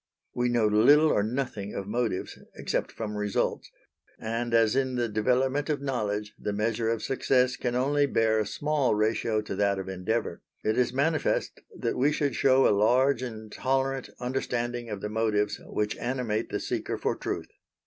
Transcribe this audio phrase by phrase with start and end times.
[0.33, 3.69] We know little or nothing of motives except from results,
[4.19, 8.47] and as in the development of knowledge the measure of success can only bear a
[8.47, 13.21] small ratio to that of endeavour, it is manifest that we should show a large
[13.21, 17.49] and tolerant understanding of the motives which animate the seeker for truth.